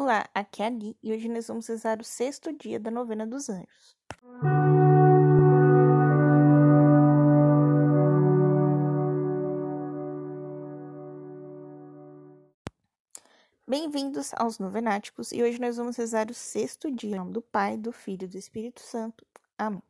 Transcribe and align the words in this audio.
Olá, 0.00 0.28
aqui 0.32 0.62
é 0.62 0.66
a 0.66 0.68
Ali 0.68 0.96
e 1.02 1.12
hoje 1.12 1.28
nós 1.28 1.48
vamos 1.48 1.66
rezar 1.66 2.00
o 2.00 2.04
sexto 2.04 2.52
dia 2.52 2.78
da 2.78 2.88
novena 2.88 3.26
dos 3.26 3.50
anjos. 3.50 3.96
Bem-vindos 13.66 14.30
aos 14.36 14.60
Novenáticos 14.60 15.32
e 15.32 15.42
hoje 15.42 15.60
nós 15.60 15.76
vamos 15.76 15.96
rezar 15.96 16.30
o 16.30 16.34
sexto 16.34 16.92
dia 16.92 17.16
em 17.16 17.18
nome 17.18 17.32
do 17.32 17.42
Pai, 17.42 17.76
do 17.76 17.90
Filho 17.90 18.22
e 18.22 18.28
do 18.28 18.38
Espírito 18.38 18.80
Santo. 18.80 19.26
Amém. 19.58 19.82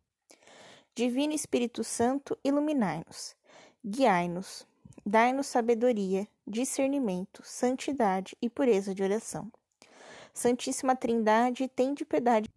Divino 0.94 1.34
Espírito 1.34 1.84
Santo, 1.84 2.34
iluminai-nos, 2.42 3.36
guiai-nos, 3.86 4.66
dai-nos 5.04 5.48
sabedoria, 5.48 6.26
discernimento, 6.46 7.42
santidade 7.44 8.34
e 8.40 8.48
pureza 8.48 8.94
de 8.94 9.02
oração. 9.02 9.52
Santíssima 10.38 10.94
Trindade, 10.94 11.66
tem 11.66 11.92
de 11.92 12.04
piedade. 12.04 12.48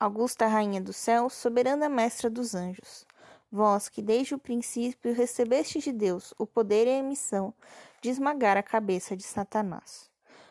Augusta 0.00 0.48
Rainha 0.48 0.80
do 0.80 0.92
Céu, 0.92 1.30
soberana 1.30 1.88
Mestra 1.88 2.28
dos 2.28 2.52
Anjos, 2.52 3.06
vós 3.50 3.88
que 3.88 4.02
desde 4.02 4.34
o 4.34 4.38
princípio 4.38 5.14
recebeste 5.14 5.78
de 5.78 5.92
Deus 5.92 6.34
o 6.36 6.44
poder 6.44 6.88
e 6.88 6.98
a 6.98 7.02
missão 7.02 7.54
de 8.02 8.10
esmagar 8.10 8.56
a 8.56 8.62
cabeça 8.62 9.16
de 9.16 9.22
Satanás. 9.22 10.10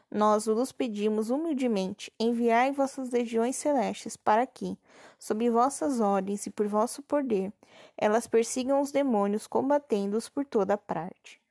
Nós 0.09 0.45
vos 0.45 0.71
pedimos 0.71 1.29
humildemente, 1.29 2.11
enviai 2.17 2.71
vossas 2.71 3.09
legiões 3.09 3.57
celestes 3.57 4.15
para 4.15 4.47
que, 4.47 4.77
sob 5.19 5.49
vossas 5.49 5.99
ordens 5.99 6.45
e 6.47 6.49
por 6.49 6.65
vosso 6.65 7.01
poder, 7.01 7.51
elas 7.97 8.25
persigam 8.25 8.79
os 8.79 8.91
demônios, 8.91 9.47
combatendo-os 9.47 10.29
por 10.29 10.45
toda 10.45 10.75
a 10.75 10.77
parte, 10.77 11.41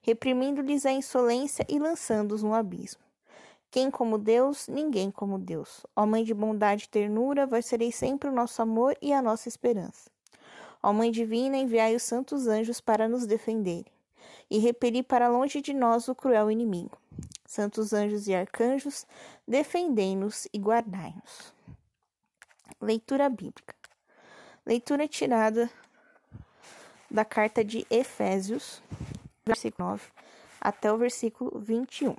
reprimindo-lhes 0.00 0.86
a 0.86 0.92
insolência 0.92 1.64
e 1.68 1.78
lançando-os 1.78 2.42
no 2.42 2.54
abismo. 2.54 3.02
Quem 3.70 3.90
como 3.90 4.18
Deus, 4.18 4.66
ninguém 4.66 5.10
como 5.10 5.38
Deus. 5.38 5.86
Ó 5.94 6.04
Mãe 6.04 6.24
de 6.24 6.34
bondade 6.34 6.86
e 6.86 6.88
ternura, 6.88 7.46
vós 7.46 7.66
sereis 7.66 7.94
sempre 7.94 8.28
o 8.28 8.32
nosso 8.32 8.60
amor 8.62 8.96
e 9.00 9.12
a 9.12 9.22
nossa 9.22 9.46
esperança. 9.46 10.10
Ó 10.82 10.92
Mãe 10.92 11.10
Divina, 11.10 11.56
enviai 11.56 11.94
os 11.94 12.02
santos 12.02 12.48
anjos 12.48 12.80
para 12.80 13.06
nos 13.06 13.26
defenderem 13.26 13.92
e 14.50 14.58
repelir 14.58 15.04
para 15.04 15.28
longe 15.28 15.60
de 15.60 15.72
nós 15.72 16.08
o 16.08 16.14
cruel 16.14 16.50
inimigo. 16.50 16.98
Santos 17.50 17.92
anjos 17.92 18.28
e 18.28 18.32
arcanjos, 18.32 19.04
defendei-nos 19.44 20.46
e 20.52 20.56
guardai-nos. 20.56 21.52
Leitura 22.80 23.28
bíblica. 23.28 23.74
Leitura 24.64 25.08
tirada 25.08 25.68
da 27.10 27.24
carta 27.24 27.64
de 27.64 27.84
Efésios, 27.90 28.80
versículo 29.44 29.88
9 29.88 30.12
até 30.60 30.92
o 30.92 30.96
versículo 30.96 31.58
21. 31.58 32.14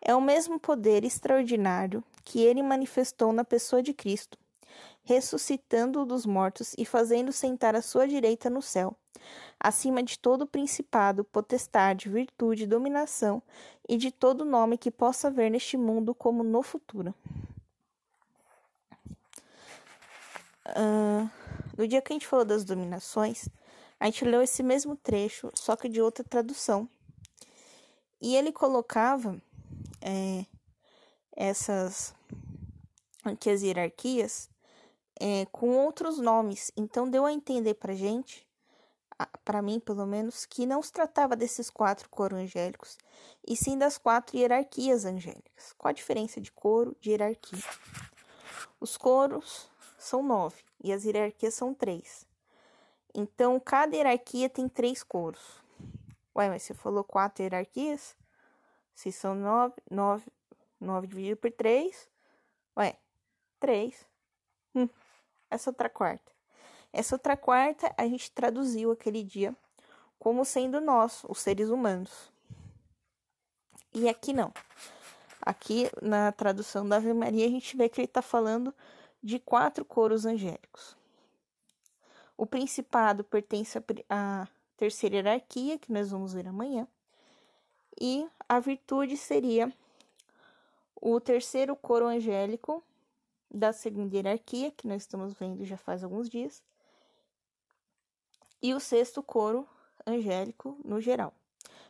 É 0.00 0.12
o 0.16 0.20
mesmo 0.20 0.58
poder 0.58 1.04
extraordinário 1.04 2.02
que 2.24 2.40
ele 2.40 2.60
manifestou 2.60 3.32
na 3.32 3.44
pessoa 3.44 3.80
de 3.80 3.94
Cristo 3.94 4.36
ressuscitando-o 5.04 6.04
dos 6.04 6.26
mortos 6.26 6.74
e 6.76 6.84
fazendo 6.84 7.30
sentar 7.30 7.76
à 7.76 7.82
sua 7.82 8.08
direita 8.08 8.48
no 8.48 8.62
céu, 8.62 8.96
acima 9.58 10.02
de 10.02 10.18
todo 10.18 10.46
principado, 10.46 11.24
potestade, 11.24 12.08
virtude, 12.08 12.66
dominação 12.66 13.42
e 13.88 13.96
de 13.96 14.10
todo 14.10 14.44
nome 14.44 14.78
que 14.78 14.90
possa 14.90 15.28
haver 15.28 15.50
neste 15.50 15.76
mundo 15.76 16.14
como 16.14 16.42
no 16.42 16.62
futuro. 16.62 17.14
Uh, 20.68 21.28
no 21.76 21.86
dia 21.86 22.00
que 22.00 22.12
a 22.12 22.14
gente 22.14 22.26
falou 22.26 22.44
das 22.44 22.64
dominações, 22.64 23.48
a 23.98 24.06
gente 24.06 24.24
leu 24.24 24.42
esse 24.42 24.62
mesmo 24.62 24.96
trecho, 24.96 25.50
só 25.54 25.76
que 25.76 25.88
de 25.88 26.00
outra 26.00 26.24
tradução. 26.24 26.88
E 28.20 28.36
ele 28.36 28.52
colocava 28.52 29.40
é, 30.00 30.46
essas 31.36 32.14
aqui 33.24 33.50
as 33.50 33.62
hierarquias 33.62 34.50
é, 35.20 35.46
com 35.46 35.70
outros 35.70 36.18
nomes. 36.18 36.72
Então 36.76 37.08
deu 37.08 37.24
a 37.24 37.32
entender 37.32 37.74
para 37.74 37.94
gente, 37.94 38.46
para 39.44 39.62
mim 39.62 39.80
pelo 39.80 40.06
menos, 40.06 40.46
que 40.46 40.66
não 40.66 40.82
se 40.82 40.92
tratava 40.92 41.36
desses 41.36 41.70
quatro 41.70 42.08
coros 42.08 42.38
angélicos, 42.38 42.98
e 43.46 43.56
sim 43.56 43.78
das 43.78 43.98
quatro 43.98 44.36
hierarquias 44.36 45.04
angélicas. 45.04 45.72
Qual 45.76 45.90
a 45.90 45.94
diferença 45.94 46.40
de 46.40 46.52
coro 46.52 46.96
de 47.00 47.10
hierarquia? 47.10 47.62
Os 48.80 48.96
coros 48.96 49.70
são 49.98 50.22
nove 50.22 50.62
e 50.82 50.92
as 50.92 51.04
hierarquias 51.04 51.54
são 51.54 51.74
três. 51.74 52.26
Então 53.14 53.60
cada 53.60 53.94
hierarquia 53.96 54.48
tem 54.48 54.68
três 54.68 55.02
coros. 55.02 55.62
Ué, 56.36 56.48
mas 56.48 56.62
você 56.62 56.74
falou 56.74 57.04
quatro 57.04 57.42
hierarquias? 57.42 58.16
Se 58.94 59.12
são 59.12 59.34
nove, 59.34 59.74
nove, 59.90 60.26
nove 60.80 61.06
dividido 61.06 61.36
por 61.36 61.50
três, 61.50 62.08
ué, 62.76 62.96
três. 63.60 64.06
Hum 64.74 64.88
essa 65.52 65.70
outra 65.70 65.88
quarta. 65.90 66.32
Essa 66.92 67.14
outra 67.14 67.36
quarta 67.36 67.92
a 67.96 68.06
gente 68.06 68.30
traduziu 68.30 68.90
aquele 68.90 69.22
dia 69.22 69.56
como 70.18 70.44
sendo 70.44 70.80
nós, 70.80 71.22
os 71.28 71.40
seres 71.40 71.68
humanos. 71.68 72.30
E 73.92 74.08
aqui 74.08 74.32
não. 74.32 74.52
Aqui 75.40 75.90
na 76.00 76.30
tradução 76.32 76.88
da 76.88 76.96
Ave 76.96 77.12
Maria 77.12 77.46
a 77.46 77.50
gente 77.50 77.76
vê 77.76 77.88
que 77.88 78.00
ele 78.00 78.06
está 78.06 78.22
falando 78.22 78.74
de 79.22 79.38
quatro 79.38 79.84
coros 79.84 80.24
angélicos. 80.24 80.96
O 82.36 82.46
principado 82.46 83.24
pertence 83.24 83.78
à 84.08 84.48
terceira 84.76 85.16
hierarquia, 85.16 85.78
que 85.78 85.92
nós 85.92 86.10
vamos 86.10 86.32
ver 86.32 86.48
amanhã, 86.48 86.86
e 88.00 88.28
a 88.48 88.58
virtude 88.58 89.16
seria 89.16 89.72
o 90.96 91.20
terceiro 91.20 91.76
coro 91.76 92.06
angélico, 92.06 92.82
da 93.50 93.72
segunda 93.72 94.16
hierarquia, 94.16 94.70
que 94.70 94.88
nós 94.88 95.02
estamos 95.02 95.34
vendo 95.34 95.64
já 95.64 95.76
faz 95.76 96.02
alguns 96.02 96.28
dias, 96.28 96.62
e 98.62 98.72
o 98.74 98.80
sexto 98.80 99.22
coro 99.22 99.68
angélico 100.06 100.78
no 100.84 101.00
geral. 101.00 101.34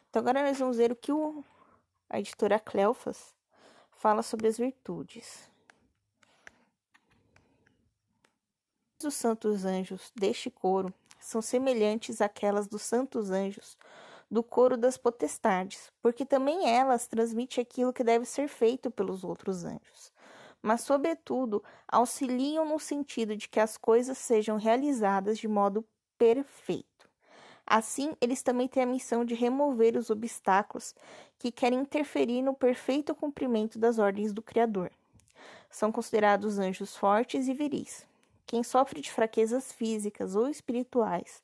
Então, 0.09 0.21
agora 0.21 0.43
nós 0.43 0.59
vamos 0.59 0.77
ver 0.77 0.93
o 0.93 0.97
que 0.97 1.12
o, 1.12 1.44
a 2.09 2.19
editora 2.19 2.59
Cleofas 2.59 3.34
fala 3.91 4.22
sobre 4.22 4.49
as 4.49 4.56
virtudes. 4.56 5.50
Os 9.05 9.15
santos 9.15 9.65
anjos 9.65 10.12
deste 10.15 10.50
coro 10.50 10.93
são 11.19 11.43
semelhantes 11.43 12.21
àquelas 12.21 12.66
dos 12.66 12.82
santos 12.82 13.31
anjos 13.31 13.77
do 14.31 14.43
coro 14.43 14.77
das 14.77 14.97
potestades, 14.97 15.93
porque 16.00 16.25
também 16.25 16.69
elas 16.71 17.06
transmitem 17.06 17.61
aquilo 17.61 17.93
que 17.93 18.03
deve 18.03 18.25
ser 18.25 18.49
feito 18.49 18.91
pelos 18.91 19.25
outros 19.25 19.65
anjos 19.65 20.12
mas, 20.62 20.82
sobretudo, 20.82 21.62
auxiliam 21.88 22.65
no 22.65 22.78
sentido 22.78 23.37
de 23.37 23.49
que 23.49 23.59
as 23.59 23.77
coisas 23.77 24.16
sejam 24.16 24.56
realizadas 24.56 25.37
de 25.37 25.49
modo 25.49 25.84
perfeito. 26.22 27.10
Assim, 27.66 28.15
eles 28.21 28.44
também 28.44 28.69
têm 28.69 28.84
a 28.84 28.87
missão 28.87 29.25
de 29.25 29.34
remover 29.34 29.97
os 29.97 30.09
obstáculos 30.09 30.94
que 31.37 31.50
querem 31.50 31.81
interferir 31.81 32.43
no 32.43 32.55
perfeito 32.55 33.12
cumprimento 33.12 33.77
das 33.77 33.99
ordens 33.99 34.32
do 34.32 34.41
Criador. 34.41 34.93
São 35.69 35.91
considerados 35.91 36.61
anjos 36.61 36.97
fortes 36.97 37.49
e 37.49 37.53
viris. 37.53 38.06
Quem 38.47 38.62
sofre 38.62 39.00
de 39.00 39.11
fraquezas 39.11 39.72
físicas 39.72 40.37
ou 40.37 40.49
espirituais 40.49 41.43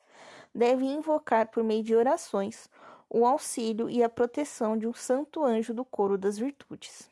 deve 0.54 0.84
invocar 0.84 1.48
por 1.48 1.64
meio 1.64 1.82
de 1.82 1.96
orações 1.96 2.70
o 3.10 3.26
auxílio 3.26 3.90
e 3.90 4.04
a 4.04 4.08
proteção 4.08 4.78
de 4.78 4.86
um 4.86 4.92
santo 4.92 5.42
anjo 5.42 5.74
do 5.74 5.84
coro 5.84 6.16
das 6.16 6.38
virtudes. 6.38 7.10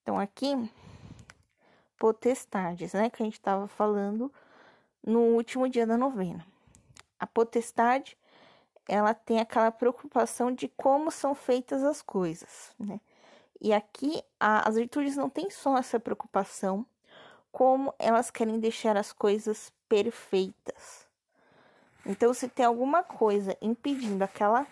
Então, 0.00 0.18
aqui, 0.18 0.70
potestades, 1.98 2.94
né? 2.94 3.10
Que 3.10 3.22
a 3.22 3.26
gente 3.26 3.34
estava 3.34 3.68
falando 3.68 4.32
no 5.06 5.20
último 5.20 5.68
dia 5.68 5.86
da 5.86 5.96
novena. 5.96 6.46
A 7.18 7.26
potestade, 7.26 8.16
ela 8.88 9.14
tem 9.14 9.40
aquela 9.40 9.70
preocupação 9.70 10.52
de 10.52 10.68
como 10.68 11.10
são 11.10 11.34
feitas 11.34 11.82
as 11.82 12.02
coisas, 12.02 12.74
né? 12.78 13.00
E 13.60 13.72
aqui, 13.72 14.22
a, 14.38 14.68
as 14.68 14.74
virtudes 14.74 15.16
não 15.16 15.30
têm 15.30 15.48
só 15.48 15.78
essa 15.78 15.98
preocupação, 15.98 16.84
como 17.50 17.94
elas 17.98 18.30
querem 18.30 18.58
deixar 18.58 18.96
as 18.96 19.12
coisas 19.12 19.72
perfeitas. 19.88 21.08
Então, 22.04 22.34
se 22.34 22.48
tem 22.48 22.66
alguma 22.66 23.02
coisa 23.02 23.56
impedindo 23.62 24.22
aquela 24.22 24.66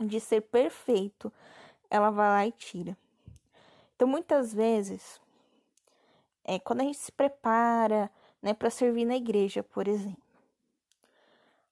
de 0.00 0.18
ser 0.18 0.40
perfeito, 0.40 1.32
ela 1.88 2.10
vai 2.10 2.28
lá 2.28 2.46
e 2.46 2.52
tira. 2.52 2.96
Então, 3.94 4.08
muitas 4.08 4.52
vezes, 4.52 5.20
é, 6.44 6.58
quando 6.58 6.80
a 6.80 6.84
gente 6.84 6.98
se 6.98 7.12
prepara 7.12 8.10
né, 8.42 8.52
para 8.52 8.68
servir 8.68 9.04
na 9.04 9.16
igreja, 9.16 9.62
por 9.62 9.86
exemplo, 9.86 10.22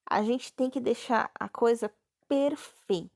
a 0.06 0.22
gente 0.22 0.52
tem 0.52 0.70
que 0.70 0.80
deixar 0.80 1.30
a 1.34 1.48
coisa 1.48 1.92
perfeita. 2.28 3.10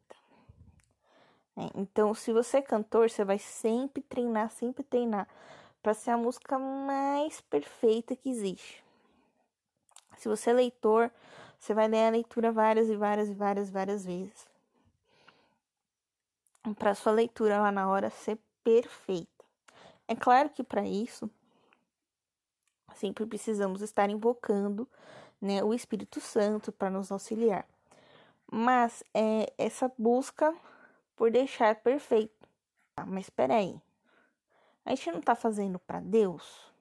Né? 1.56 1.70
Então, 1.74 2.12
se 2.14 2.32
você 2.32 2.58
é 2.58 2.62
cantor, 2.62 3.08
você 3.08 3.24
vai 3.24 3.38
sempre 3.38 4.02
treinar, 4.02 4.50
sempre 4.50 4.82
treinar 4.82 5.28
para 5.82 5.94
ser 5.94 6.10
a 6.10 6.16
música 6.16 6.58
mais 6.58 7.40
perfeita 7.42 8.16
que 8.16 8.28
existe. 8.28 8.82
Se 10.16 10.28
você 10.28 10.50
é 10.50 10.52
leitor, 10.52 11.10
você 11.58 11.74
vai 11.74 11.88
ler 11.88 12.06
a 12.06 12.10
leitura 12.10 12.50
várias 12.50 12.88
e 12.88 12.96
várias 12.96 13.28
e 13.28 13.34
várias 13.34 13.70
várias 13.70 14.04
vezes. 14.04 14.48
Para 16.78 16.94
sua 16.94 17.12
leitura 17.12 17.60
lá 17.60 17.70
na 17.70 17.88
hora 17.88 18.08
ser 18.08 18.38
perfeita. 18.62 19.44
É 20.08 20.14
claro 20.14 20.48
que 20.48 20.62
para 20.62 20.86
isso 20.86 21.28
sempre 22.94 23.26
precisamos 23.26 23.82
estar 23.82 24.08
invocando 24.10 24.88
né, 25.40 25.62
o 25.62 25.74
Espírito 25.74 26.20
Santo 26.20 26.72
para 26.72 26.90
nos 26.90 27.12
auxiliar. 27.12 27.66
Mas 28.50 29.02
é 29.12 29.52
essa 29.58 29.90
busca 29.98 30.54
por 31.16 31.30
deixar 31.30 31.74
perfeito. 31.76 32.48
Ah, 32.96 33.06
mas 33.06 33.26
espera 33.26 33.56
aí. 33.56 33.80
A 34.84 34.94
gente 34.94 35.10
não 35.10 35.20
está 35.20 35.34
fazendo 35.34 35.78
para 35.78 36.00
Deus? 36.00 36.72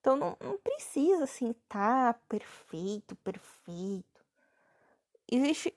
Então 0.00 0.16
não, 0.16 0.36
não 0.40 0.58
precisa 0.58 1.24
assim 1.24 1.54
tá 1.68 2.14
perfeito, 2.28 3.14
perfeito. 3.16 4.24
Existe 5.30 5.74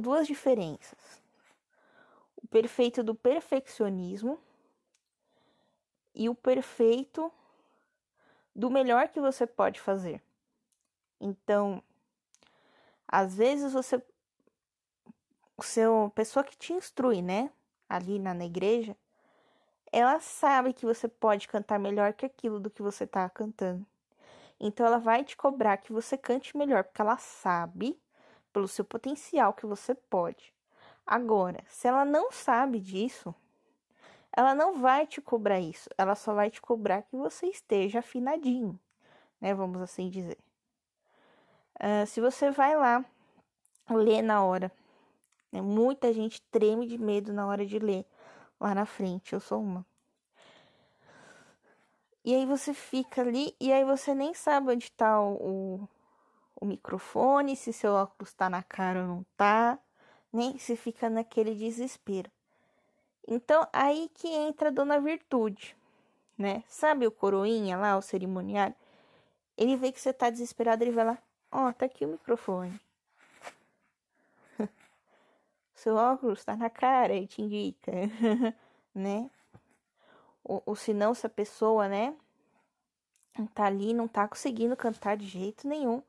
duas 0.00 0.26
diferenças. 0.26 1.22
O 2.36 2.46
perfeito 2.48 3.02
do 3.02 3.14
perfeccionismo 3.14 4.38
e 6.14 6.28
o 6.28 6.34
perfeito 6.34 7.30
do 8.56 8.70
melhor 8.70 9.08
que 9.08 9.20
você 9.20 9.46
pode 9.46 9.80
fazer. 9.80 10.22
Então, 11.20 11.82
às 13.06 13.36
vezes 13.36 13.72
você 13.72 14.02
o 15.56 15.62
seu 15.62 16.12
pessoa 16.14 16.44
que 16.44 16.56
te 16.56 16.72
instrui, 16.72 17.22
né, 17.22 17.50
ali 17.88 18.18
na, 18.18 18.34
na 18.34 18.44
igreja, 18.44 18.96
ela 19.90 20.20
sabe 20.20 20.72
que 20.72 20.84
você 20.84 21.08
pode 21.08 21.48
cantar 21.48 21.78
melhor 21.78 22.12
que 22.12 22.26
aquilo 22.26 22.60
do 22.60 22.70
que 22.70 22.82
você 22.82 23.04
está 23.04 23.28
cantando. 23.30 23.86
Então 24.58 24.86
ela 24.86 24.98
vai 24.98 25.24
te 25.24 25.36
cobrar 25.36 25.76
que 25.78 25.92
você 25.92 26.16
cante 26.16 26.56
melhor, 26.56 26.84
porque 26.84 27.00
ela 27.00 27.16
sabe 27.18 27.98
pelo 28.52 28.68
seu 28.68 28.84
potencial 28.84 29.52
que 29.52 29.66
você 29.66 29.94
pode. 29.94 30.52
Agora, 31.06 31.62
se 31.68 31.86
ela 31.86 32.04
não 32.04 32.32
sabe 32.32 32.80
disso, 32.80 33.34
ela 34.36 34.54
não 34.54 34.80
vai 34.80 35.06
te 35.06 35.20
cobrar 35.20 35.58
isso, 35.58 35.88
ela 35.96 36.14
só 36.14 36.34
vai 36.34 36.50
te 36.50 36.60
cobrar 36.60 37.02
que 37.02 37.16
você 37.16 37.46
esteja 37.46 38.00
afinadinho, 38.00 38.78
né? 39.40 39.54
Vamos 39.54 39.80
assim 39.80 40.10
dizer. 40.10 40.38
Uh, 41.80 42.06
se 42.06 42.20
você 42.20 42.50
vai 42.50 42.76
lá 42.76 43.02
ler 43.90 44.20
na 44.20 44.44
hora, 44.44 44.70
né? 45.50 45.62
muita 45.62 46.12
gente 46.12 46.42
treme 46.50 46.86
de 46.86 46.98
medo 46.98 47.32
na 47.32 47.46
hora 47.46 47.64
de 47.64 47.78
ler 47.78 48.04
lá 48.60 48.74
na 48.74 48.84
frente, 48.84 49.32
eu 49.32 49.40
sou 49.40 49.60
uma. 49.60 49.86
E 52.22 52.34
aí 52.34 52.44
você 52.44 52.74
fica 52.74 53.22
ali 53.22 53.54
e 53.58 53.72
aí 53.72 53.84
você 53.84 54.14
nem 54.14 54.34
sabe 54.34 54.72
onde 54.72 54.90
tá 54.90 55.20
o, 55.20 55.34
o, 55.34 55.88
o 56.60 56.66
microfone, 56.66 57.56
se 57.56 57.72
seu 57.72 57.92
óculos 57.92 58.34
tá 58.34 58.50
na 58.50 58.62
cara 58.62 59.02
ou 59.02 59.06
não 59.06 59.26
tá, 59.36 59.78
nem 60.32 60.58
se 60.58 60.76
fica 60.76 61.08
naquele 61.08 61.54
desespero. 61.54 62.30
Então 63.26 63.66
aí 63.72 64.10
que 64.14 64.28
entra 64.28 64.68
a 64.68 64.72
dona 64.72 65.00
Virtude, 65.00 65.76
né? 66.38 66.62
Sabe 66.68 67.06
o 67.06 67.10
coroinha 67.10 67.76
lá, 67.76 67.96
o 67.96 68.02
cerimoniário? 68.02 68.74
Ele 69.56 69.76
vê 69.76 69.90
que 69.90 70.00
você 70.00 70.12
tá 70.12 70.30
desesperado, 70.30 70.84
ele 70.84 70.92
vai 70.92 71.04
lá, 71.04 71.18
ó, 71.50 71.68
oh, 71.68 71.72
tá 71.72 71.86
aqui 71.86 72.04
o 72.04 72.08
microfone. 72.08 72.78
seu 75.74 75.96
óculos 75.96 76.44
tá 76.44 76.56
na 76.56 76.70
cara 76.70 77.14
e 77.14 77.26
te 77.26 77.42
indica, 77.42 77.92
né? 78.94 79.30
Ou, 80.44 80.62
ou 80.66 80.76
se 80.76 80.94
não, 80.94 81.14
se 81.14 81.26
a 81.26 81.30
pessoa, 81.30 81.88
né, 81.88 82.16
tá 83.54 83.64
ali, 83.66 83.92
não 83.92 84.06
tá 84.06 84.28
conseguindo 84.28 84.76
cantar 84.76 85.16
de 85.16 85.26
jeito 85.26 85.66
nenhum, 85.66 86.02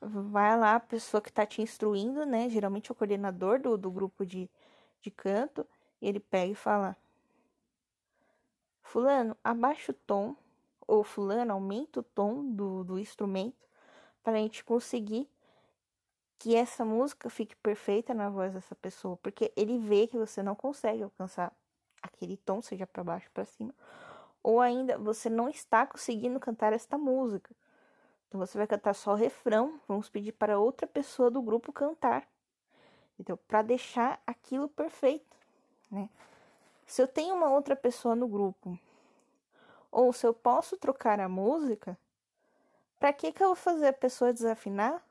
vai 0.00 0.56
lá 0.58 0.76
a 0.76 0.80
pessoa 0.80 1.20
que 1.20 1.32
tá 1.32 1.44
te 1.46 1.60
instruindo, 1.62 2.24
né, 2.24 2.48
geralmente 2.48 2.90
é 2.90 2.92
o 2.92 2.94
coordenador 2.94 3.60
do, 3.60 3.76
do 3.76 3.90
grupo 3.90 4.24
de, 4.24 4.48
de 5.00 5.10
canto, 5.10 5.66
ele 6.06 6.20
pega 6.20 6.52
e 6.52 6.54
fala: 6.54 6.96
Fulano, 8.82 9.36
abaixa 9.42 9.92
o 9.92 9.94
tom, 9.94 10.36
ou 10.86 11.02
Fulano, 11.02 11.52
aumenta 11.52 12.00
o 12.00 12.02
tom 12.02 12.44
do, 12.50 12.84
do 12.84 12.98
instrumento, 12.98 13.68
para 14.22 14.34
a 14.34 14.36
gente 14.36 14.64
conseguir 14.64 15.28
que 16.38 16.54
essa 16.54 16.84
música 16.84 17.30
fique 17.30 17.56
perfeita 17.56 18.12
na 18.12 18.28
voz 18.28 18.52
dessa 18.52 18.74
pessoa, 18.74 19.16
porque 19.16 19.52
ele 19.56 19.78
vê 19.78 20.06
que 20.06 20.18
você 20.18 20.42
não 20.42 20.54
consegue 20.54 21.02
alcançar 21.02 21.52
aquele 22.02 22.36
tom, 22.36 22.60
seja 22.60 22.86
para 22.86 23.02
baixo 23.02 23.30
para 23.32 23.44
cima, 23.44 23.74
ou 24.42 24.60
ainda 24.60 24.98
você 24.98 25.30
não 25.30 25.48
está 25.48 25.86
conseguindo 25.86 26.38
cantar 26.38 26.72
esta 26.72 26.98
música. 26.98 27.54
Então 28.28 28.38
você 28.38 28.58
vai 28.58 28.66
cantar 28.66 28.94
só 28.94 29.12
o 29.12 29.16
refrão, 29.16 29.80
vamos 29.88 30.10
pedir 30.10 30.32
para 30.32 30.58
outra 30.58 30.86
pessoa 30.86 31.30
do 31.30 31.40
grupo 31.40 31.72
cantar. 31.72 32.28
Então, 33.18 33.38
para 33.48 33.62
deixar 33.62 34.20
aquilo 34.26 34.68
perfeito, 34.68 35.36
né? 35.94 36.10
Se 36.86 37.00
eu 37.00 37.08
tenho 37.08 37.34
uma 37.34 37.48
outra 37.48 37.74
pessoa 37.76 38.14
no 38.14 38.28
grupo, 38.28 38.78
ou 39.90 40.12
se 40.12 40.26
eu 40.26 40.34
posso 40.34 40.76
trocar 40.76 41.20
a 41.20 41.28
música, 41.28 41.96
para 42.98 43.12
que 43.12 43.32
que 43.32 43.42
eu 43.42 43.48
vou 43.48 43.56
fazer 43.56 43.86
a 43.86 43.92
pessoa 43.92 44.32
desafinar? 44.32 45.02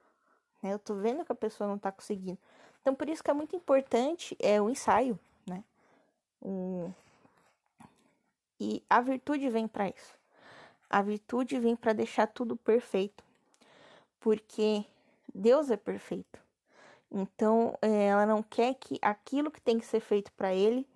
Né? 0.61 0.73
Eu 0.73 0.79
tô 0.79 0.95
vendo 0.95 1.25
que 1.25 1.31
a 1.31 1.35
pessoa 1.35 1.67
não 1.67 1.77
tá 1.77 1.91
conseguindo. 1.91 2.37
Então, 2.81 2.93
por 2.93 3.07
isso 3.07 3.23
que 3.23 3.31
é 3.31 3.33
muito 3.33 3.55
importante 3.55 4.35
é 4.39 4.61
o 4.61 4.69
ensaio, 4.69 5.17
né? 5.47 5.63
O... 6.41 6.91
E 8.59 8.83
a 8.89 8.99
virtude 8.99 9.49
vem 9.49 9.67
para 9.67 9.87
isso. 9.87 10.17
A 10.89 11.01
virtude 11.01 11.57
vem 11.59 11.75
para 11.75 11.93
deixar 11.93 12.27
tudo 12.27 12.57
perfeito. 12.57 13.23
Porque 14.19 14.85
Deus 15.33 15.71
é 15.71 15.77
perfeito. 15.77 16.42
Então, 17.13 17.77
é, 17.79 18.07
ela 18.07 18.25
não 18.25 18.41
quer 18.41 18.73
que 18.73 18.97
aquilo 18.99 19.51
que 19.51 19.61
tem 19.61 19.77
que 19.77 19.85
ser 19.85 19.99
feito 19.99 20.31
para 20.33 20.51
ele 20.51 20.87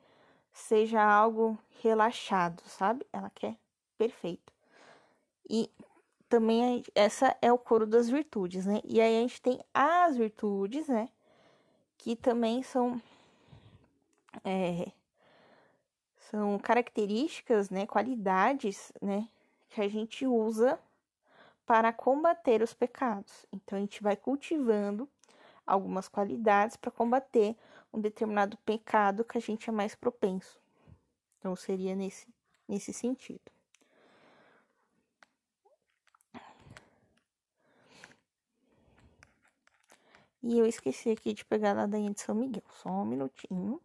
seja 0.52 1.00
algo 1.04 1.58
relaxado, 1.84 2.62
sabe? 2.66 3.06
Ela 3.14 3.30
quer 3.30 3.56
perfeito. 4.00 4.52
E 5.48 5.69
também 6.28 6.84
essa 6.96 7.38
é 7.40 7.54
o 7.54 7.58
coro 7.58 7.86
das 7.86 8.10
virtudes, 8.10 8.66
né? 8.66 8.81
E 8.84 9.00
aí 9.00 9.18
a 9.18 9.22
gente 9.22 9.40
tem 9.40 9.60
as 9.72 10.18
virtudes, 10.18 10.88
né? 10.88 11.08
Que 12.00 12.16
também 12.16 12.64
são 12.64 13.00
é, 14.44 14.92
são 16.31 16.58
características, 16.58 17.69
né? 17.69 17.86
Qualidades, 17.86 18.92
né? 19.00 19.28
Que 19.69 19.81
a 19.81 19.88
gente 19.88 20.25
usa 20.25 20.80
para 21.66 21.94
combater 21.94 22.64
os 22.64 22.74
pecados. 22.74 23.46
Então 23.54 23.78
a 23.78 23.81
gente 23.81 24.02
vai 24.02 24.16
cultivando 24.16 25.07
algumas 25.68 26.07
qualidades 26.07 26.78
para 26.78 26.90
combater 26.90 27.56
um 27.94 28.00
determinado 28.02 28.57
pecado 28.59 29.26
que 29.26 29.38
a 29.38 29.42
gente 29.42 29.69
é 29.69 29.74
mais 29.74 29.94
propenso. 29.95 30.59
Então 31.40 31.56
seria 31.56 31.95
nesse 31.95 32.28
nesse 32.68 32.92
sentido. 32.94 33.52
E 40.44 40.57
eu 40.59 40.66
esqueci 40.66 41.09
aqui 41.12 41.33
de 41.33 41.44
pegar 41.45 41.71
a 41.71 41.74
ladainha 41.81 42.12
de 42.14 42.21
São 42.21 42.36
Miguel. 42.36 42.64
Só 42.71 42.90
um 42.90 43.06
minutinho. 43.06 43.81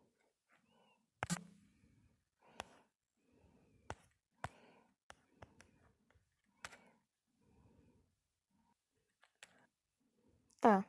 Tá. 10.60 10.84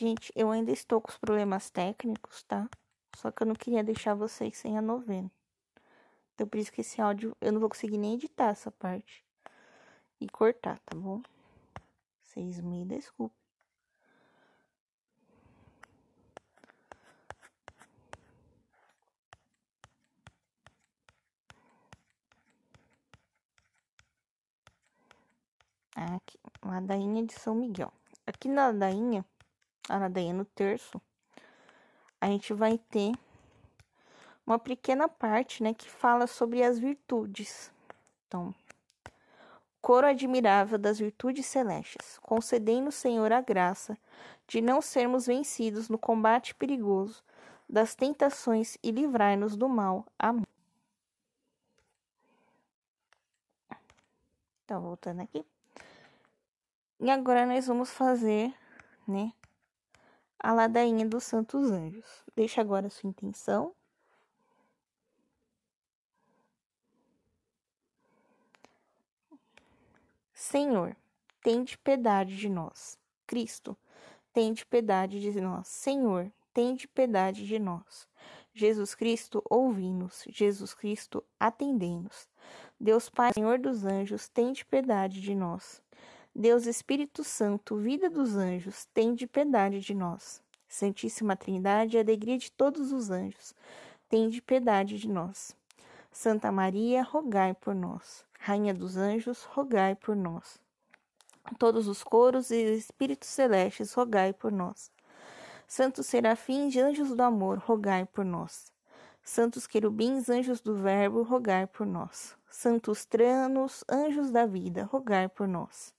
Gente, 0.00 0.32
eu 0.34 0.50
ainda 0.50 0.72
estou 0.72 0.98
com 0.98 1.10
os 1.10 1.18
problemas 1.18 1.68
técnicos, 1.68 2.42
tá? 2.44 2.66
Só 3.14 3.30
que 3.30 3.42
eu 3.42 3.46
não 3.46 3.54
queria 3.54 3.84
deixar 3.84 4.14
vocês 4.14 4.56
sem 4.56 4.78
a 4.78 4.80
novena. 4.80 5.30
Então, 6.32 6.48
por 6.48 6.56
isso 6.56 6.72
que 6.72 6.80
esse 6.80 7.02
áudio 7.02 7.36
eu 7.38 7.52
não 7.52 7.60
vou 7.60 7.68
conseguir 7.68 7.98
nem 7.98 8.14
editar 8.14 8.48
essa 8.48 8.70
parte 8.70 9.22
e 10.18 10.26
cortar, 10.26 10.78
tá 10.86 10.96
bom? 10.96 11.20
Vocês 12.22 12.58
me 12.60 12.82
desculpem. 12.86 13.36
Aqui, 25.94 26.38
ladainha 26.64 27.22
de 27.26 27.34
São 27.34 27.54
Miguel. 27.54 27.92
Aqui 28.26 28.48
na 28.48 28.68
ladainha 28.68 29.26
a 29.90 29.98
ladainha 29.98 30.32
no 30.32 30.44
terço, 30.44 31.00
a 32.20 32.26
gente 32.26 32.52
vai 32.54 32.78
ter 32.78 33.12
uma 34.46 34.58
pequena 34.58 35.08
parte, 35.08 35.62
né, 35.62 35.74
que 35.74 35.90
fala 35.90 36.26
sobre 36.26 36.62
as 36.62 36.78
virtudes. 36.78 37.72
Então, 38.26 38.54
coro 39.80 40.06
admirável 40.06 40.78
das 40.78 40.98
virtudes 40.98 41.46
celestes, 41.46 42.18
concedei-nos, 42.18 42.94
Senhor, 42.94 43.32
a 43.32 43.40
graça 43.40 43.98
de 44.46 44.60
não 44.60 44.80
sermos 44.80 45.26
vencidos 45.26 45.88
no 45.88 45.98
combate 45.98 46.54
perigoso 46.54 47.22
das 47.68 47.94
tentações 47.94 48.76
e 48.82 48.90
livrai-nos 48.90 49.56
do 49.56 49.68
mal. 49.68 50.04
Amém. 50.18 50.46
Então, 54.64 54.80
voltando 54.80 55.22
aqui. 55.22 55.44
E 57.00 57.10
agora 57.10 57.46
nós 57.46 57.66
vamos 57.66 57.90
fazer, 57.90 58.54
né, 59.06 59.32
a 60.42 60.52
ladainha 60.52 61.06
dos 61.06 61.24
santos 61.24 61.70
anjos. 61.70 62.24
Deixa 62.34 62.60
agora 62.60 62.86
a 62.86 62.90
sua 62.90 63.08
intenção. 63.08 63.74
Senhor, 70.32 70.96
tende 71.42 71.76
piedade 71.78 72.36
de 72.36 72.48
nós. 72.48 72.98
Cristo, 73.26 73.76
tende 74.32 74.64
piedade 74.64 75.20
de 75.20 75.40
nós. 75.40 75.68
Senhor, 75.68 76.32
tende 76.54 76.88
piedade 76.88 77.46
de 77.46 77.58
nós. 77.58 78.08
Jesus 78.52 78.94
Cristo, 78.94 79.42
ouvi-nos. 79.48 80.24
Jesus 80.28 80.74
Cristo, 80.74 81.22
atendei-nos. 81.38 82.28
Deus 82.80 83.08
Pai, 83.08 83.32
Senhor 83.34 83.58
dos 83.58 83.84
anjos, 83.84 84.28
tende 84.28 84.64
piedade 84.64 85.20
de 85.20 85.34
nós. 85.34 85.82
Deus 86.34 86.64
Espírito 86.64 87.24
Santo, 87.24 87.76
vida 87.76 88.08
dos 88.08 88.36
anjos, 88.36 88.86
tende 88.94 89.26
piedade 89.26 89.80
de 89.80 89.92
nós. 89.92 90.40
Santíssima 90.68 91.34
Trindade, 91.34 91.98
alegria 91.98 92.38
de 92.38 92.52
todos 92.52 92.92
os 92.92 93.10
anjos, 93.10 93.52
tende 94.08 94.40
piedade 94.40 94.96
de 94.96 95.08
nós. 95.08 95.56
Santa 96.12 96.52
Maria, 96.52 97.02
rogai 97.02 97.52
por 97.52 97.74
nós. 97.74 98.24
Rainha 98.38 98.72
dos 98.72 98.96
anjos, 98.96 99.42
rogai 99.42 99.96
por 99.96 100.14
nós. 100.14 100.60
Todos 101.58 101.88
os 101.88 102.04
coros 102.04 102.52
e 102.52 102.74
espíritos 102.74 103.28
celestes, 103.28 103.92
rogai 103.92 104.32
por 104.32 104.52
nós. 104.52 104.92
Santos 105.66 106.06
serafins 106.06 106.76
anjos 106.76 107.10
do 107.10 107.22
amor, 107.24 107.58
rogai 107.58 108.06
por 108.06 108.24
nós. 108.24 108.72
Santos 109.20 109.66
querubins, 109.66 110.30
anjos 110.30 110.60
do 110.60 110.76
Verbo, 110.76 111.22
rogai 111.22 111.66
por 111.66 111.84
nós. 111.84 112.36
Santos 112.48 113.04
tranos, 113.04 113.84
anjos 113.90 114.30
da 114.30 114.46
vida, 114.46 114.84
rogai 114.84 115.28
por 115.28 115.48
nós. 115.48 115.92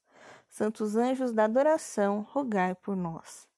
Santos 0.52 0.96
anjos 0.96 1.32
da 1.32 1.44
adoração, 1.44 2.26
rogai 2.30 2.74
por 2.74 2.94
nós. 2.94 3.48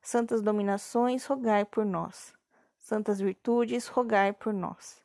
Santas 0.00 0.40
dominações, 0.40 1.26
rogai 1.26 1.62
por 1.66 1.84
nós. 1.84 2.32
Santas 2.78 3.20
virtudes, 3.20 3.86
rogai 3.86 4.32
por 4.32 4.54
nós. 4.54 5.02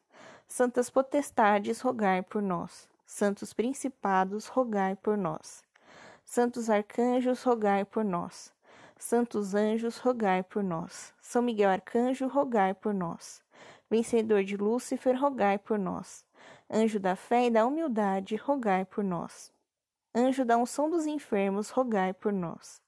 Santas 0.48 0.90
potestades, 0.90 1.82
rogai 1.82 2.22
por 2.22 2.42
nós. 2.42 2.88
Santos 3.06 3.52
principados, 3.52 4.48
rogai 4.48 4.96
por 4.96 5.18
nós. 5.18 5.62
Santos 6.24 6.70
arcanjos, 6.70 7.44
rogai 7.44 7.84
por 7.84 8.06
nós. 8.06 8.54
Santos 8.98 9.54
anjos, 9.54 9.98
rogai 9.98 10.44
por 10.44 10.64
nós. 10.64 11.14
São 11.22 11.42
Miguel 11.42 11.72
Arcanjo, 11.72 12.26
rogai 12.26 12.74
por 12.74 12.94
nós. 12.94 13.44
Vencedor 13.90 14.46
de 14.46 14.56
Lúcifer, 14.56 15.20
rogai 15.20 15.58
por 15.58 15.78
nós. 15.78 16.24
Anjo 16.70 17.02
da 17.02 17.18
fé 17.18 17.48
e 17.48 17.52
da 17.52 17.66
humildade, 17.66 18.38
rogai 18.38 18.86
por 18.86 19.04
nós. 19.04 19.53
Anjo 20.16 20.46
da 20.46 20.58
unção 20.58 20.92
dos 20.92 21.08
enfermos, 21.08 21.72
rogai 21.72 22.14
por 22.14 22.32
nós. 22.32 22.80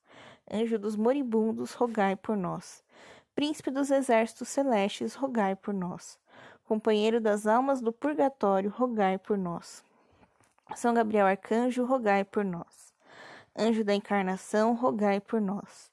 Anjo 0.51 0.77
dos 0.77 0.96
moribundos, 0.96 1.74
rogai 1.74 2.15
por 2.15 2.38
nós. 2.38 2.84
Príncipe 3.34 3.72
dos 3.72 3.89
exércitos 3.89 4.48
celestes, 4.48 5.15
rogai 5.15 5.55
por 5.55 5.74
nós. 5.74 6.20
Companheiro 6.67 7.20
das 7.20 7.48
almas 7.48 7.82
do 7.82 7.91
purgatório, 7.91 8.70
rogai 8.70 9.17
por 9.17 9.39
nós. 9.39 9.84
São 10.75 10.94
Gabriel 10.94 11.25
Arcanjo, 11.25 11.84
rogai 11.84 12.24
por 12.24 12.46
nós. 12.46 12.94
Anjo 13.58 13.84
da 13.84 13.96
encarnação, 13.96 14.75
rogai 14.75 15.20
por 15.20 15.41
nós. 15.41 15.91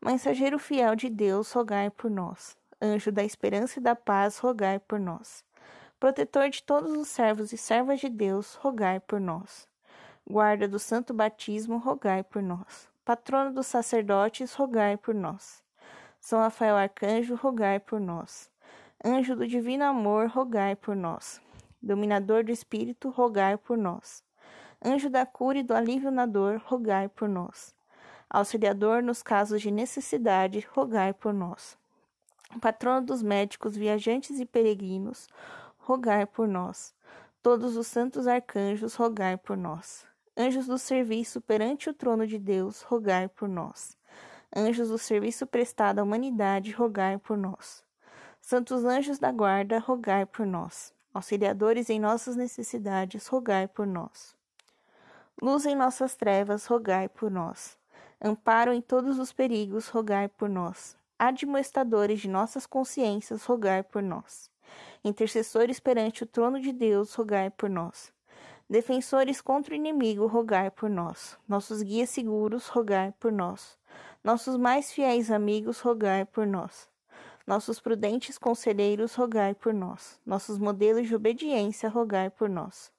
Mensageiro 0.00 0.58
fiel 0.58 0.96
de 0.96 1.08
Deus, 1.08 1.52
rogai 1.52 1.90
por 1.90 2.10
nós. 2.10 2.56
Anjo 2.80 3.12
da 3.12 3.22
esperança 3.22 3.78
e 3.78 3.82
da 3.82 3.94
paz, 3.94 4.38
rogai 4.38 4.80
por 4.80 4.98
nós. 4.98 5.44
Protetor 6.00 6.50
de 6.50 6.60
todos 6.64 6.90
os 6.90 7.06
servos 7.06 7.52
e 7.52 7.56
servas 7.56 8.00
de 8.00 8.08
Deus, 8.08 8.56
rogai 8.56 8.98
por 8.98 9.20
nós. 9.20 9.70
Guarda 10.32 10.66
do 10.66 10.78
santo 10.78 11.12
batismo, 11.12 11.76
rogai 11.76 12.22
por 12.22 12.40
nós. 12.42 12.88
Patrono 13.04 13.52
dos 13.52 13.66
sacerdotes, 13.66 14.54
rogai 14.54 14.96
por 14.96 15.14
nós. 15.14 15.62
São 16.18 16.40
Rafael 16.40 16.74
Arcanjo, 16.74 17.34
rogai 17.34 17.78
por 17.78 18.00
nós. 18.00 18.50
Anjo 19.04 19.36
do 19.36 19.46
divino 19.46 19.84
amor, 19.84 20.28
rogai 20.28 20.74
por 20.74 20.96
nós. 20.96 21.38
Dominador 21.82 22.44
do 22.44 22.50
espírito, 22.50 23.10
rogai 23.10 23.58
por 23.58 23.76
nós. 23.76 24.24
Anjo 24.82 25.10
da 25.10 25.26
cura 25.26 25.58
e 25.58 25.62
do 25.62 25.74
alívio 25.74 26.10
na 26.10 26.24
dor, 26.24 26.62
rogai 26.64 27.10
por 27.10 27.28
nós. 27.28 27.74
Auxiliador 28.30 29.02
nos 29.02 29.22
casos 29.22 29.60
de 29.60 29.70
necessidade, 29.70 30.66
rogai 30.72 31.12
por 31.12 31.34
nós. 31.34 31.76
Patrono 32.58 33.04
dos 33.04 33.22
médicos, 33.22 33.76
viajantes 33.76 34.40
e 34.40 34.46
peregrinos, 34.46 35.28
rogai 35.76 36.24
por 36.24 36.48
nós. 36.48 36.94
Todos 37.42 37.76
os 37.76 37.86
santos 37.86 38.26
arcanjos, 38.26 38.94
rogai 38.94 39.36
por 39.36 39.58
nós. 39.58 40.10
Anjos 40.34 40.66
do 40.66 40.78
serviço 40.78 41.42
perante 41.42 41.90
o 41.90 41.94
trono 41.94 42.26
de 42.26 42.38
Deus, 42.38 42.80
rogai 42.80 43.28
por 43.28 43.46
nós. 43.46 43.98
Anjos 44.54 44.88
do 44.88 44.96
serviço 44.96 45.46
prestado 45.46 45.98
à 45.98 46.02
humanidade, 46.02 46.72
rogai 46.72 47.18
por 47.18 47.36
nós. 47.36 47.84
Santos 48.40 48.82
anjos 48.84 49.18
da 49.18 49.30
guarda, 49.30 49.78
rogai 49.78 50.24
por 50.24 50.46
nós. 50.46 50.94
Auxiliadores 51.12 51.90
em 51.90 52.00
nossas 52.00 52.34
necessidades, 52.34 53.26
rogai 53.26 53.68
por 53.68 53.86
nós. 53.86 54.34
Luz 55.40 55.66
em 55.66 55.76
nossas 55.76 56.16
trevas, 56.16 56.64
rogai 56.64 57.10
por 57.10 57.30
nós. 57.30 57.76
Amparo 58.18 58.72
em 58.72 58.80
todos 58.80 59.18
os 59.18 59.34
perigos, 59.34 59.88
rogai 59.88 60.28
por 60.28 60.48
nós. 60.48 60.96
Admoestadores 61.18 62.20
de 62.20 62.28
nossas 62.28 62.64
consciências, 62.64 63.44
rogai 63.44 63.82
por 63.82 64.02
nós. 64.02 64.50
Intercessores 65.04 65.78
perante 65.78 66.22
o 66.22 66.26
trono 66.26 66.58
de 66.58 66.72
Deus, 66.72 67.14
rogai 67.14 67.50
por 67.50 67.68
nós. 67.68 68.10
Defensores 68.72 69.42
contra 69.42 69.74
o 69.74 69.76
inimigo, 69.76 70.26
rogai 70.26 70.70
por 70.70 70.88
nós. 70.88 71.36
Nossos 71.46 71.82
guias 71.82 72.08
seguros, 72.08 72.68
rogai 72.68 73.12
por 73.20 73.30
nós. 73.30 73.78
Nossos 74.24 74.56
mais 74.56 74.90
fiéis 74.90 75.30
amigos, 75.30 75.78
rogai 75.80 76.24
por 76.24 76.46
nós. 76.46 76.88
Nossos 77.46 77.78
prudentes 77.78 78.38
conselheiros, 78.38 79.14
rogai 79.14 79.54
por 79.54 79.74
nós. 79.74 80.18
Nossos 80.24 80.56
modelos 80.58 81.06
de 81.06 81.14
obediência, 81.14 81.86
rogai 81.90 82.30
por 82.30 82.48
nós. 82.48 82.90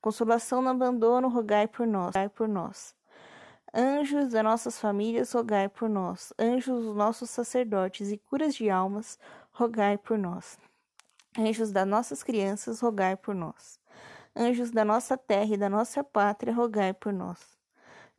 Consolação 0.00 0.62
no 0.62 0.68
abandono, 0.68 1.28
rogai 1.28 1.66
por 1.66 1.88
nós. 1.88 2.14
Rogai 2.14 2.28
por 2.28 2.46
nós. 2.46 2.94
Anjos 3.74 4.30
das 4.30 4.44
nossas 4.44 4.78
famílias, 4.78 5.32
rogai 5.32 5.68
por 5.68 5.88
nós. 5.88 6.32
Anjos 6.38 6.84
dos 6.84 6.94
nossos 6.94 7.30
sacerdotes 7.30 8.12
e 8.12 8.16
curas 8.16 8.54
de 8.54 8.70
almas, 8.70 9.18
rogai 9.50 9.98
por 9.98 10.16
nós. 10.16 10.56
Anjos 11.36 11.72
das 11.72 11.88
nossas 11.88 12.22
crianças, 12.22 12.78
rogai 12.78 13.16
por 13.16 13.34
nós. 13.34 13.84
Anjos 14.36 14.70
da 14.70 14.84
nossa 14.84 15.16
terra 15.16 15.54
e 15.54 15.56
da 15.56 15.68
nossa 15.70 16.04
pátria, 16.04 16.52
rogai 16.52 16.92
por 16.92 17.12
nós. 17.12 17.56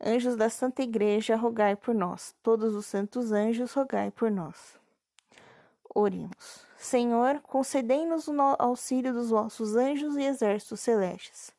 Anjos 0.04 0.36
da 0.36 0.50
Santa 0.50 0.82
Igreja, 0.82 1.36
rogai 1.36 1.76
por 1.76 1.94
nós. 1.94 2.34
Todos 2.42 2.74
os 2.74 2.86
santos 2.86 3.30
anjos, 3.30 3.72
rogai 3.72 4.10
por 4.10 4.30
nós. 4.30 4.76
Oremos. 5.94 6.66
Senhor, 6.76 7.40
concedei-nos 7.42 8.26
o 8.26 8.34
auxílio 8.58 9.12
dos 9.12 9.30
vossos 9.30 9.76
anjos 9.76 10.16
e 10.16 10.22
exércitos 10.22 10.80
celestes 10.80 11.56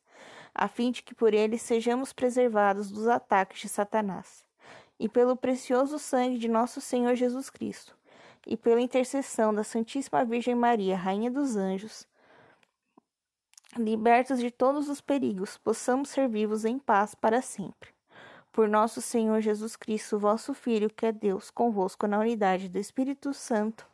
a 0.54 0.68
fim 0.68 0.90
de 0.90 1.02
que 1.02 1.14
por 1.14 1.32
ele 1.32 1.58
sejamos 1.58 2.12
preservados 2.12 2.90
dos 2.90 3.08
ataques 3.08 3.62
de 3.62 3.68
Satanás. 3.68 4.44
E 4.98 5.08
pelo 5.08 5.36
precioso 5.36 5.98
sangue 5.98 6.38
de 6.38 6.48
nosso 6.48 6.80
Senhor 6.80 7.14
Jesus 7.14 7.48
Cristo, 7.48 7.96
e 8.46 8.56
pela 8.56 8.80
intercessão 8.80 9.54
da 9.54 9.64
Santíssima 9.64 10.24
Virgem 10.24 10.54
Maria, 10.54 10.96
Rainha 10.96 11.30
dos 11.30 11.56
Anjos, 11.56 12.06
libertos 13.76 14.38
de 14.38 14.50
todos 14.50 14.88
os 14.88 15.00
perigos, 15.00 15.56
possamos 15.56 16.08
ser 16.08 16.28
vivos 16.28 16.64
em 16.64 16.78
paz 16.78 17.14
para 17.14 17.40
sempre. 17.40 17.90
Por 18.52 18.68
nosso 18.68 19.00
Senhor 19.00 19.40
Jesus 19.40 19.76
Cristo, 19.76 20.18
vosso 20.18 20.52
Filho, 20.52 20.90
que 20.90 21.06
é 21.06 21.12
Deus, 21.12 21.50
convosco 21.50 22.06
na 22.06 22.18
unidade 22.18 22.68
do 22.68 22.78
Espírito 22.78 23.32
Santo. 23.32 23.86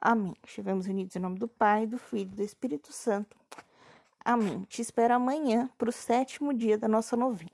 Amém. 0.00 0.34
Estivemos 0.46 0.86
unidos 0.86 1.16
em 1.16 1.18
nome 1.18 1.38
do 1.38 1.48
Pai, 1.48 1.86
do 1.86 1.98
Filho 1.98 2.30
e 2.32 2.36
do 2.36 2.42
Espírito 2.42 2.92
Santo. 2.92 3.36
Amém. 4.24 4.62
Te 4.68 4.82
espero 4.82 5.14
amanhã 5.14 5.68
para 5.76 5.88
o 5.88 5.92
sétimo 5.92 6.54
dia 6.54 6.78
da 6.78 6.86
nossa 6.86 7.16
novena. 7.16 7.50